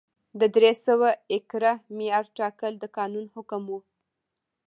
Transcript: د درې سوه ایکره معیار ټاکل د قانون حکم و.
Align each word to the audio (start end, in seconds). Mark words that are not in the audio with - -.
د 0.39 0.41
درې 0.55 0.71
سوه 0.85 1.09
ایکره 1.31 1.71
معیار 1.95 2.25
ټاکل 2.37 2.73
د 2.79 2.85
قانون 2.97 3.25
حکم 3.35 3.61
و. 3.69 3.71